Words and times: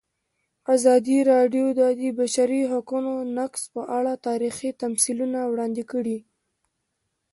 ازادي 0.75 1.17
راډیو 1.31 1.65
د 1.79 1.81
د 1.99 2.01
بشري 2.19 2.61
حقونو 2.71 3.13
نقض 3.37 3.61
په 3.73 3.81
اړه 3.97 4.13
تاریخي 4.27 4.69
تمثیلونه 4.81 5.39
وړاندې 5.51 5.83
کړي. 5.91 6.17